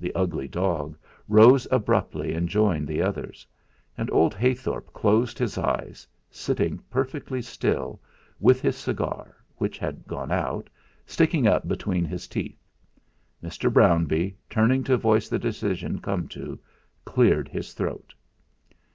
The 0.00 0.14
"ugly 0.14 0.48
dog" 0.48 0.96
rose 1.28 1.68
abruptly 1.70 2.32
and 2.32 2.48
joined 2.48 2.88
the 2.88 3.02
others. 3.02 3.46
And 3.98 4.10
old 4.10 4.32
Heythorp 4.32 4.94
closed 4.94 5.38
his 5.38 5.58
eyes, 5.58 6.08
sitting 6.30 6.78
perfectly 6.88 7.42
still, 7.42 8.00
with 8.40 8.62
his 8.62 8.76
cigar, 8.78 9.36
which 9.58 9.76
had 9.76 10.06
gone 10.06 10.30
out, 10.30 10.70
sticking 11.04 11.46
up 11.46 11.68
between 11.68 12.06
his 12.06 12.26
teeth. 12.26 12.64
Mr. 13.44 13.70
Brownbee 13.70 14.34
turning 14.48 14.84
to 14.84 14.96
voice 14.96 15.28
the 15.28 15.38
decision 15.38 16.00
come 16.00 16.28
to, 16.28 16.58
cleared 17.04 17.48
his 17.48 17.74
throat. 17.74 18.14